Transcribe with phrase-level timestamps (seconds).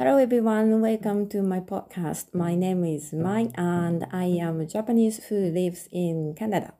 [0.00, 2.32] Hello everyone, welcome to my podcast.
[2.32, 6.72] My name is Mai and I am Japanese who lives in Canada.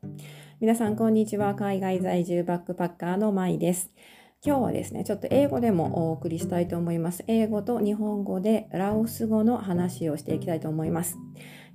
[0.58, 1.54] 皆さんこんにちは。
[1.54, 3.90] 海外在住バックパッカーのマイです。
[4.42, 7.22] 今日はですね、ちょっと英語でもお送りしたいと思います。
[7.26, 11.18] 英語と日本語でラオス語の話をしていきたいと思います。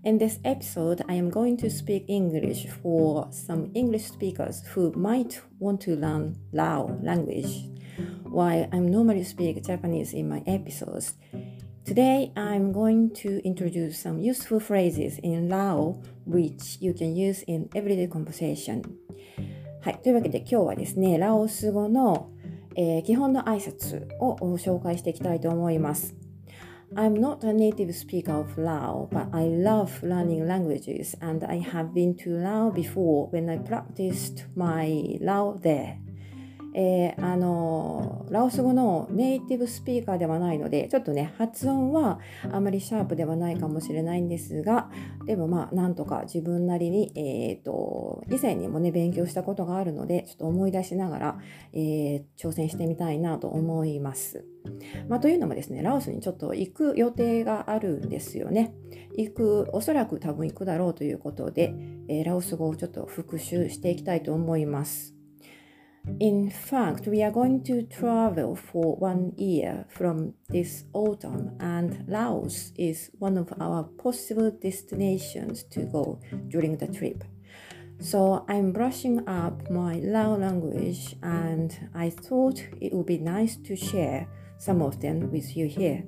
[0.04, 5.40] In this episode, I am going to speak English for some English speakers who might
[5.62, 7.76] want to learn Lao language
[8.25, 11.15] while I normally speak Japanese in my episodes.
[11.85, 17.69] Today, I'm going to introduce some useful phrases in Lao which you can use in
[17.75, 18.83] everyday conversation.
[19.83, 19.99] はい。
[20.03, 22.31] というわけで今日はですね、ラオス語の、
[22.77, 26.15] えー、基本の挨拶を紹介していきたいと思います。
[26.95, 32.17] I'm not a native speaker of Lao, but I love learning languages and I have been
[32.25, 35.99] to Lao before when I practiced my Lao there.
[36.78, 42.20] えー、あのラオス語のネイティブスピーカーではないのでちょっとね発音は
[42.52, 44.90] あまりシャープではないかもしれないんですが
[45.26, 51.40] でもまあなんとか自分なりに、えーと、以前にもね勉強したことがあるのでちょっと思い出しながら、
[51.72, 54.46] えー、挑戦してみたいなと思います。
[55.08, 58.74] まあ、というのもですねラオスにちょっと行く予定があるんですよね。
[59.18, 61.74] 行くおそらく多分行くだろうということで、
[62.10, 65.15] えー、ラオス語をちょっと復習していきたいと思います。
[66.20, 73.12] In fact, we are going to travel for one year from this autumn, and Laos is
[73.20, 77.24] one of our possible destinations to go during the trip.
[78.00, 83.76] So I'm brushing up my Lao language, and I thought it would be nice to
[83.76, 86.06] share some of them with you here.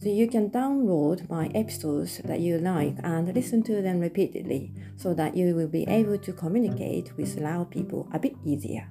[0.00, 5.12] So you can download my episodes that you like and listen to them repeatedly so
[5.14, 8.88] that you will be able to communicate with Lao people a bit easier.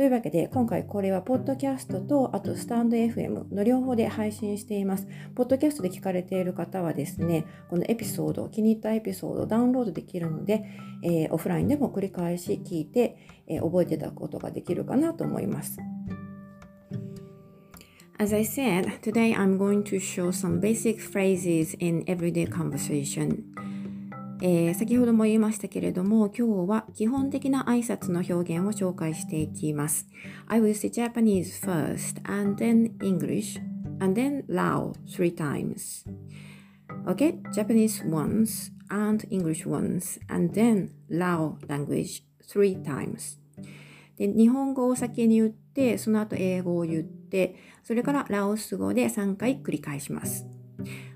[0.00, 5.06] というわけで、今回これはポッドキャストと、あとスタンド FM の両方で配信しています。
[5.34, 10.64] ポッドキャストで聞かれている方はですね、このエピソード、気に入ったエピソードをダウンロードできるので、
[11.02, 15.76] えー、オフラインでも繰り返し聞いて、えー、覚えていただくことができるかなと思います。
[18.18, 23.49] As I said, today I'm going to show some basic phrases in everyday conversation.
[24.42, 30.08] えー、先ほども言いましたけれども、今日は基本的な挨拶の表現を紹介していきます。
[30.46, 33.60] I will say Japanese first, and then English,
[34.00, 36.06] and then Lao three times.
[37.06, 43.38] Okay, Japanese once, and English once, and then Lao language three times.
[44.16, 50.46] で日本語を先に言って、その後英語を言って、それからラオス語で3回繰り返します。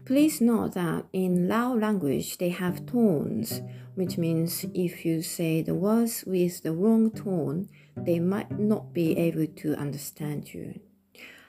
[0.04, 3.62] Please note that in Lao language they have tones,
[3.94, 9.16] which means if you say the words with the wrong tone, they might not be
[9.16, 10.81] able to understand you.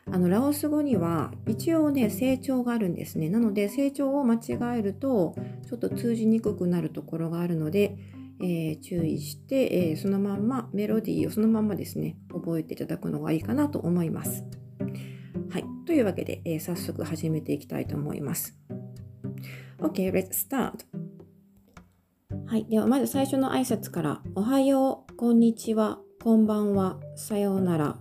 [0.07, 3.29] あのラオス語には一応ね成長があるんですね。
[3.29, 5.35] なので成長を間違えると
[5.67, 7.97] ちょっと通じにくくなるところがあるので、
[8.39, 14.45] えー、注意して、えー、そのまんまメロディーをそのまんまですね覚えていただくのがいいかなと思います。
[15.54, 15.64] はい。
[15.86, 18.56] というわけで、えー、早速始めていきたいと思います。
[19.78, 20.72] OK, let's start.
[22.46, 22.66] はい。
[22.66, 27.98] では、まず最初の挨拶から、おはよう、こんにちは、こんばんは、さようなら。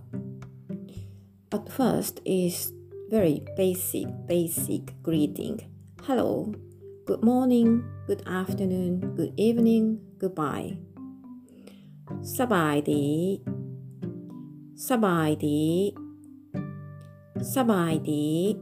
[1.50, 2.72] At first is
[3.10, 5.58] very basic, basic greeting.
[6.02, 6.52] Hello,
[7.06, 10.76] good morning, good afternoon, good evening, goodbye.
[12.38, 13.06] สบายดี
[14.88, 15.60] สบายดี
[17.41, 18.57] サバイディ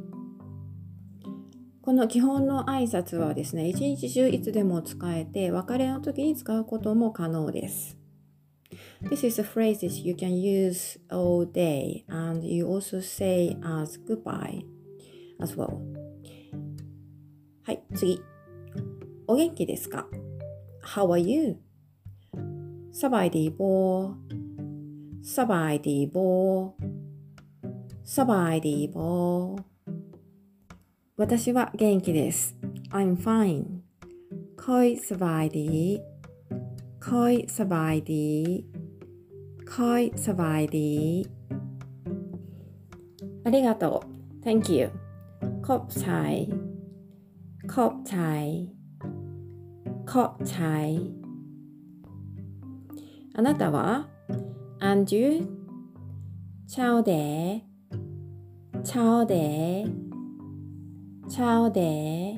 [1.82, 7.98] この基本の挨拶はですね、一日中いつでも使えて、別れの時に使うことも可能です。
[9.04, 14.64] This is a phrase that you can use all day and you also say as goodbye
[15.40, 15.78] as well.
[17.64, 18.22] はい、次。
[19.28, 20.08] お元気ですか
[20.84, 21.58] ?How are you?
[22.92, 24.16] サバイディボー。
[25.22, 26.83] サバイディボー。
[28.05, 28.97] สบายดีโบ
[31.17, 32.57] 私は元気です。
[32.91, 33.79] I'm fine.
[34.57, 35.71] ค่อยสบายดี
[37.09, 38.31] ค่อยสบายดี
[39.75, 40.95] ค่อยสบายดี
[43.45, 44.91] ありがとう Thank you
[45.67, 46.07] ขอบใจ
[47.73, 48.15] ขอบใจ
[50.11, 50.57] ขอบใจ
[53.35, 54.09] あなたは
[54.81, 55.47] And you
[56.67, 57.65] ちゃうで
[58.84, 59.86] チャオデ
[61.30, 62.38] チャオデ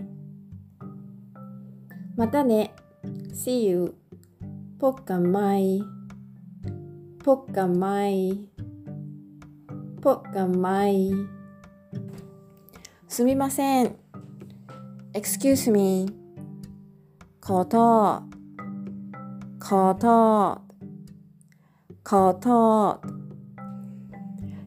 [2.15, 2.75] またね
[3.33, 3.95] See you.
[4.79, 5.81] ポッカマイ
[7.23, 8.47] ポッカマイ
[10.03, 11.11] ポッカマイ
[13.07, 13.95] すみません。
[15.13, 16.05] excuse me.
[17.41, 18.21] こと、
[19.59, 20.61] こと、
[22.03, 23.01] こと。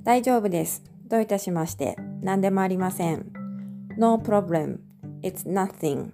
[0.03, 0.88] 大丈夫です。
[1.09, 3.33] どういたしまして、何でもありません。
[3.97, 4.79] No problem,
[5.23, 6.11] it's nothing.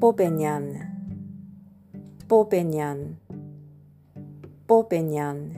[0.00, 0.74] ポペニャン、
[2.26, 3.16] ポペニャン、
[4.66, 5.52] ポペニャン。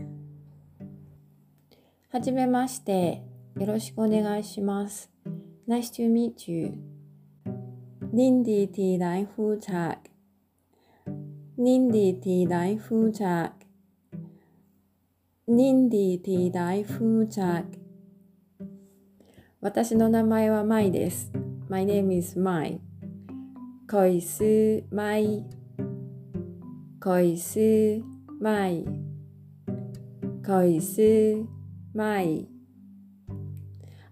[2.10, 3.22] はじめまして、
[3.58, 5.10] よろしくお願いします。
[5.66, 6.74] Nice to meet you.
[8.12, 10.10] ຍິນດີທີ່ໄດ້ຮູ້ຈັກ。
[11.56, 13.54] ຍິນດີທີ່ໄດ້ຮູ້ຈັກ。
[15.48, 17.85] ຍິນດີທີ່ໄດ້ຮູ້ຈັກ。
[19.66, 21.32] 私の名前はマイです。
[21.68, 22.78] My name is Mai.
[23.90, 25.44] ຂ້ອຍຊື່ マイ
[27.02, 28.00] ຂ້ອຍຊື່
[28.40, 28.86] マイ
[30.46, 31.02] ຂ້ອຍຊື່
[31.92, 32.48] マイ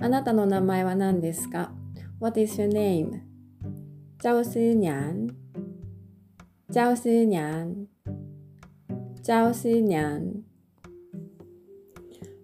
[0.01, 1.71] あなたの名前は何ですか
[2.19, 3.21] ?What is your name?
[4.21, 5.31] 赵思娘
[6.73, 7.87] 赵思娘
[9.23, 10.43] 赵思娘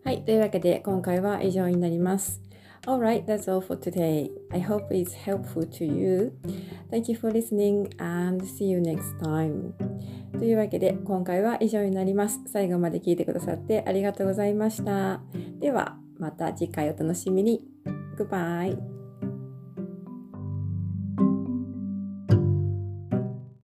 [0.05, 2.50] はい、というわけで今回は以上になります。
[2.87, 4.31] Alright, that's all for today.
[4.53, 6.32] I hope it's helpful to you.
[6.91, 9.75] Thank you for listening and see you next time.
[10.38, 12.41] というわけで今回は以上になります。
[12.47, 15.21] 最後まで聞いてくださってありがとうございました。
[15.61, 17.61] ではまた次回お楽しみに。
[18.17, 18.90] Goodbye.